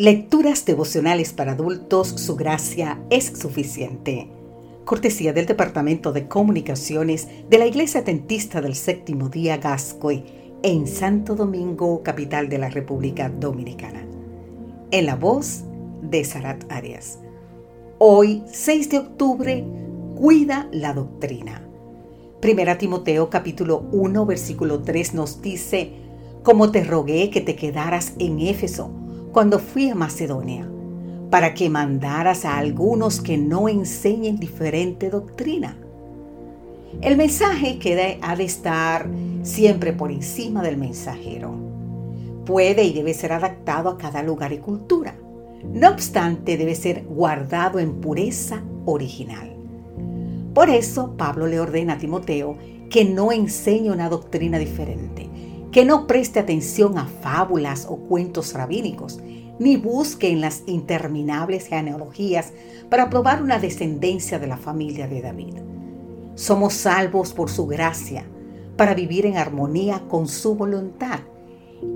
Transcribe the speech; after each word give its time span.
Lecturas 0.00 0.64
devocionales 0.64 1.34
para 1.34 1.52
adultos, 1.52 2.08
su 2.08 2.34
gracia 2.34 2.98
es 3.10 3.26
suficiente. 3.38 4.30
Cortesía 4.86 5.34
del 5.34 5.44
Departamento 5.44 6.14
de 6.14 6.26
Comunicaciones 6.26 7.28
de 7.50 7.58
la 7.58 7.66
Iglesia 7.66 8.02
Tentista 8.02 8.62
del 8.62 8.76
Séptimo 8.76 9.28
Día 9.28 9.58
Gascoy 9.58 10.24
en 10.62 10.86
Santo 10.86 11.34
Domingo, 11.34 12.02
capital 12.02 12.48
de 12.48 12.56
la 12.56 12.70
República 12.70 13.28
Dominicana. 13.28 14.06
En 14.90 15.04
la 15.04 15.16
voz 15.16 15.64
de 16.00 16.24
Sarat 16.24 16.64
Arias. 16.72 17.18
Hoy, 17.98 18.42
6 18.50 18.88
de 18.88 18.98
octubre, 19.00 19.66
cuida 20.16 20.66
la 20.72 20.94
doctrina. 20.94 21.68
Primera 22.40 22.78
Timoteo 22.78 23.28
capítulo 23.28 23.84
1 23.92 24.24
versículo 24.24 24.80
3 24.80 25.12
nos 25.12 25.42
dice, 25.42 25.92
como 26.42 26.70
te 26.70 26.84
rogué 26.84 27.28
que 27.28 27.42
te 27.42 27.54
quedaras 27.54 28.14
en 28.18 28.40
Éfeso, 28.40 28.94
cuando 29.32 29.58
fui 29.58 29.88
a 29.88 29.94
Macedonia, 29.94 30.68
para 31.30 31.54
que 31.54 31.70
mandaras 31.70 32.44
a 32.44 32.58
algunos 32.58 33.20
que 33.20 33.38
no 33.38 33.68
enseñen 33.68 34.38
diferente 34.38 35.10
doctrina. 35.10 35.76
El 37.00 37.16
mensaje 37.16 37.78
que 37.78 38.18
ha 38.20 38.36
de 38.36 38.44
estar 38.44 39.08
siempre 39.42 39.92
por 39.92 40.10
encima 40.10 40.62
del 40.62 40.76
mensajero. 40.76 41.54
Puede 42.44 42.84
y 42.84 42.92
debe 42.92 43.14
ser 43.14 43.32
adaptado 43.32 43.90
a 43.90 43.98
cada 43.98 44.22
lugar 44.22 44.52
y 44.52 44.58
cultura. 44.58 45.14
No 45.72 45.90
obstante, 45.90 46.56
debe 46.56 46.74
ser 46.74 47.04
guardado 47.04 47.78
en 47.78 48.00
pureza 48.00 48.64
original. 48.86 49.54
Por 50.52 50.68
eso 50.68 51.16
Pablo 51.16 51.46
le 51.46 51.60
ordena 51.60 51.92
a 51.92 51.98
Timoteo 51.98 52.56
que 52.90 53.04
no 53.04 53.30
enseñe 53.30 53.90
una 53.90 54.08
doctrina 54.08 54.58
diferente, 54.58 55.29
que 55.72 55.84
no 55.84 56.06
preste 56.06 56.40
atención 56.40 56.98
a 56.98 57.06
fábulas 57.06 57.86
o 57.88 57.96
cuentos 57.96 58.54
rabínicos, 58.54 59.20
ni 59.58 59.76
busque 59.76 60.30
en 60.30 60.40
las 60.40 60.62
interminables 60.66 61.66
genealogías 61.66 62.52
para 62.88 63.10
probar 63.10 63.42
una 63.42 63.58
descendencia 63.58 64.38
de 64.38 64.46
la 64.46 64.56
familia 64.56 65.06
de 65.06 65.20
David. 65.20 65.54
Somos 66.34 66.74
salvos 66.74 67.32
por 67.32 67.50
su 67.50 67.66
gracia, 67.66 68.24
para 68.76 68.94
vivir 68.94 69.26
en 69.26 69.36
armonía 69.36 70.04
con 70.08 70.26
su 70.26 70.54
voluntad. 70.54 71.20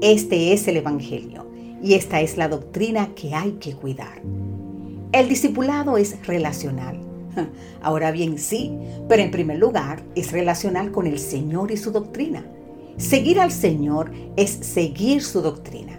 Este 0.02 0.52
es 0.52 0.68
el 0.68 0.76
Evangelio 0.76 1.46
y 1.82 1.94
esta 1.94 2.20
es 2.20 2.36
la 2.36 2.48
doctrina 2.48 3.14
que 3.14 3.34
hay 3.34 3.52
que 3.52 3.74
cuidar. 3.74 4.20
El 5.12 5.28
discipulado 5.28 5.96
es 5.96 6.26
relacional. 6.26 7.00
Ahora 7.80 8.10
bien, 8.10 8.38
sí, 8.38 8.76
pero 9.08 9.22
en 9.22 9.30
primer 9.30 9.58
lugar 9.58 10.02
es 10.14 10.30
relacional 10.32 10.92
con 10.92 11.06
el 11.06 11.18
Señor 11.18 11.70
y 11.70 11.78
su 11.78 11.90
doctrina. 11.90 12.44
Seguir 12.96 13.40
al 13.40 13.50
Señor 13.50 14.12
es 14.36 14.50
seguir 14.50 15.22
su 15.22 15.42
doctrina. 15.42 15.98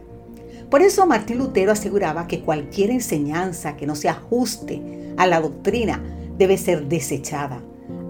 Por 0.70 0.82
eso 0.82 1.06
Martín 1.06 1.40
Lutero 1.40 1.74
aseguraba 1.74 2.26
que 2.28 2.42
cualquier 2.42 2.90
enseñanza 2.90 3.76
que 3.76 3.86
no 3.86 3.96
se 3.96 4.10
ajuste 4.10 5.14
a 5.18 5.28
la 5.28 5.42
doctrina 5.42 6.02
debe 6.38 6.58
ser 6.58 6.88
desechada, 6.88 7.62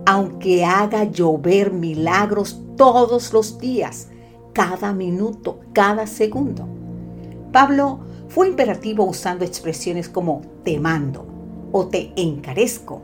aunque 0.06 0.66
haga 0.66 1.04
llover 1.06 1.74
milagros 1.74 2.62
todos 2.78 3.34
los 3.34 3.58
días, 3.60 4.10
cada 4.54 4.94
minuto, 4.94 5.60
cada 5.74 6.06
segundo. 6.06 6.68
Pablo 7.52 8.00
fue 8.28 8.48
imperativo 8.48 9.04
usando 9.04 9.46
expresiones 9.46 10.10
como 10.10 10.42
te 10.64 10.80
mando 10.80 11.26
o 11.72 11.88
te 11.88 12.12
encarezco 12.16 13.02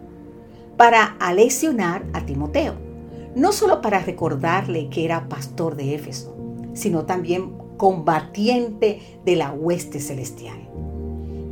para 0.78 1.16
alesionar 1.20 2.06
a 2.14 2.26
Timoteo 2.26 2.91
no 3.36 3.52
solo 3.52 3.82
para 3.82 4.00
recordarle 4.00 4.90
que 4.90 5.06
era 5.06 5.30
pastor 5.30 5.76
de 5.76 5.96
Éfeso, 5.96 6.36
sino 6.74 7.06
también 7.06 7.54
combatiente 7.78 9.20
de 9.26 9.36
la 9.36 9.52
hueste 9.52 10.00
celestial. 10.00 10.58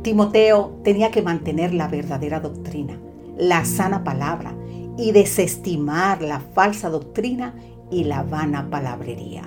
Timoteo 0.02 0.78
tenía 0.82 1.10
que 1.10 1.22
mantener 1.22 1.74
la 1.74 1.88
verdadera 1.88 2.40
doctrina, 2.40 2.98
la 3.36 3.64
sana 3.64 4.04
palabra, 4.04 4.54
y 4.96 5.12
desestimar 5.12 6.20
la 6.22 6.40
falsa 6.40 6.90
doctrina 6.90 7.54
y 7.90 8.04
la 8.04 8.22
vana 8.22 8.68
palabrería. 8.70 9.42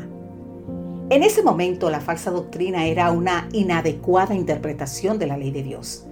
En 1.09 1.21
ese 1.21 1.43
momento 1.43 1.89
la 1.89 1.99
falsa 1.99 2.31
doctrina 2.31 2.87
era 2.87 3.11
una 3.11 3.47
inadecuada 3.51 4.33
interpretación 4.35 5.19
de 5.19 5.27
la 5.27 5.37
ley 5.37 5.51
de 5.51 5.63
Dios. 5.63 6.05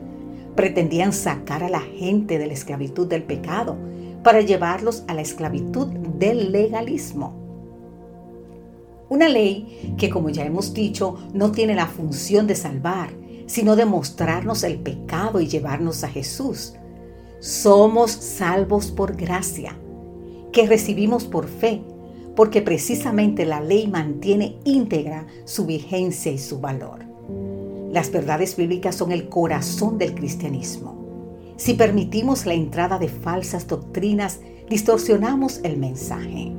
Pretendían 0.55 1.11
sacar 1.11 1.63
a 1.63 1.69
la 1.69 1.79
gente 1.79 2.37
de 2.37 2.47
la 2.47 2.53
esclavitud 2.53 3.07
del 3.07 3.23
pecado 3.23 3.77
para 4.23 4.41
llevarlos 4.41 5.03
a 5.07 5.13
la 5.13 5.21
esclavitud 5.21 5.87
del 5.87 6.51
legalismo. 6.51 7.41
Una 9.09 9.27
ley 9.27 9.95
que, 9.97 10.09
como 10.09 10.29
ya 10.29 10.45
hemos 10.45 10.73
dicho, 10.73 11.17
no 11.33 11.51
tiene 11.51 11.75
la 11.75 11.87
función 11.87 12.47
de 12.47 12.55
salvar, 12.55 13.11
sino 13.45 13.75
de 13.75 13.85
mostrarnos 13.85 14.63
el 14.63 14.79
pecado 14.79 15.41
y 15.41 15.47
llevarnos 15.47 16.03
a 16.03 16.07
Jesús. 16.07 16.73
Somos 17.39 18.11
salvos 18.11 18.91
por 18.91 19.17
gracia, 19.17 19.75
que 20.53 20.65
recibimos 20.65 21.25
por 21.25 21.47
fe, 21.47 21.81
porque 22.35 22.61
precisamente 22.61 23.45
la 23.45 23.59
ley 23.59 23.87
mantiene 23.87 24.57
íntegra 24.63 25.27
su 25.43 25.65
vigencia 25.65 26.31
y 26.31 26.37
su 26.37 26.61
valor. 26.61 26.99
Las 27.91 28.11
verdades 28.11 28.55
bíblicas 28.55 28.95
son 28.95 29.11
el 29.11 29.27
corazón 29.27 29.97
del 29.97 30.15
cristianismo. 30.15 31.00
Si 31.61 31.75
permitimos 31.75 32.47
la 32.47 32.55
entrada 32.55 32.97
de 32.97 33.07
falsas 33.07 33.67
doctrinas, 33.67 34.39
distorsionamos 34.67 35.59
el 35.61 35.77
mensaje. 35.77 36.51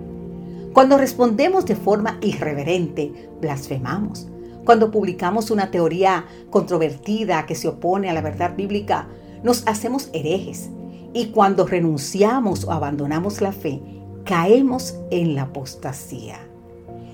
Cuando 0.72 0.96
respondemos 0.96 1.66
de 1.66 1.74
forma 1.74 2.18
irreverente, 2.22 3.28
blasfemamos. 3.40 4.28
Cuando 4.64 4.92
publicamos 4.92 5.50
una 5.50 5.72
teoría 5.72 6.26
controvertida 6.50 7.46
que 7.46 7.56
se 7.56 7.66
opone 7.66 8.10
a 8.10 8.12
la 8.12 8.20
verdad 8.20 8.54
bíblica, 8.54 9.08
nos 9.42 9.66
hacemos 9.66 10.08
herejes. 10.12 10.70
Y 11.12 11.32
cuando 11.32 11.66
renunciamos 11.66 12.62
o 12.62 12.70
abandonamos 12.70 13.40
la 13.40 13.50
fe, 13.50 13.82
caemos 14.24 14.94
en 15.10 15.34
la 15.34 15.42
apostasía. 15.42 16.38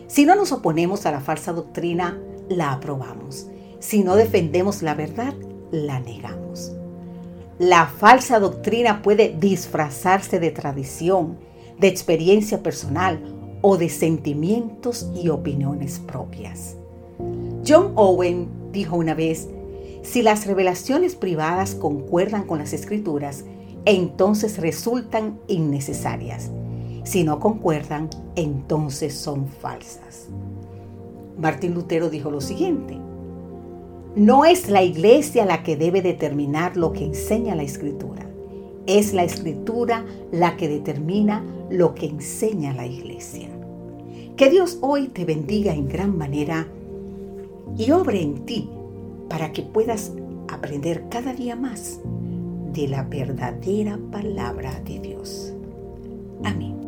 Si 0.08 0.26
no 0.26 0.34
nos 0.34 0.52
oponemos 0.52 1.06
a 1.06 1.10
la 1.10 1.20
falsa 1.20 1.54
doctrina, 1.54 2.18
la 2.50 2.70
aprobamos. 2.72 3.46
Si 3.78 4.04
no 4.04 4.14
defendemos 4.14 4.82
la 4.82 4.94
verdad, 4.94 5.32
la 5.70 6.00
negamos. 6.00 6.77
La 7.58 7.86
falsa 7.86 8.38
doctrina 8.38 9.02
puede 9.02 9.34
disfrazarse 9.36 10.38
de 10.38 10.52
tradición, 10.52 11.38
de 11.80 11.88
experiencia 11.88 12.62
personal 12.62 13.20
o 13.62 13.76
de 13.76 13.88
sentimientos 13.88 15.10
y 15.12 15.28
opiniones 15.28 15.98
propias. 15.98 16.76
John 17.66 17.92
Owen 17.96 18.48
dijo 18.70 18.94
una 18.94 19.14
vez, 19.14 19.48
si 20.02 20.22
las 20.22 20.46
revelaciones 20.46 21.16
privadas 21.16 21.74
concuerdan 21.74 22.44
con 22.44 22.60
las 22.60 22.72
escrituras, 22.72 23.44
entonces 23.84 24.58
resultan 24.58 25.40
innecesarias. 25.48 26.52
Si 27.02 27.24
no 27.24 27.40
concuerdan, 27.40 28.08
entonces 28.36 29.14
son 29.14 29.48
falsas. 29.48 30.28
Martín 31.36 31.74
Lutero 31.74 32.08
dijo 32.08 32.30
lo 32.30 32.40
siguiente, 32.40 32.98
no 34.18 34.44
es 34.44 34.68
la 34.68 34.82
iglesia 34.82 35.44
la 35.44 35.62
que 35.62 35.76
debe 35.76 36.02
determinar 36.02 36.76
lo 36.76 36.92
que 36.92 37.04
enseña 37.04 37.54
la 37.54 37.62
escritura. 37.62 38.26
Es 38.86 39.12
la 39.12 39.22
escritura 39.22 40.04
la 40.32 40.56
que 40.56 40.68
determina 40.68 41.44
lo 41.70 41.94
que 41.94 42.06
enseña 42.06 42.74
la 42.74 42.86
iglesia. 42.86 43.48
Que 44.36 44.50
Dios 44.50 44.78
hoy 44.80 45.08
te 45.08 45.24
bendiga 45.24 45.72
en 45.72 45.88
gran 45.88 46.18
manera 46.18 46.66
y 47.76 47.90
obre 47.92 48.20
en 48.20 48.44
ti 48.44 48.68
para 49.28 49.52
que 49.52 49.62
puedas 49.62 50.12
aprender 50.48 51.04
cada 51.10 51.32
día 51.32 51.54
más 51.54 52.00
de 52.72 52.88
la 52.88 53.04
verdadera 53.04 53.98
palabra 54.10 54.80
de 54.80 54.98
Dios. 54.98 55.54
Amén. 56.42 56.87